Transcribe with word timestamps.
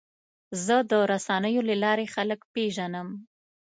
زه 0.65 0.75
د 0.89 0.91
رسنیو 1.11 1.61
له 1.69 1.75
لارې 1.83 2.07
خلک 2.15 2.39
پیژنم. 2.53 3.07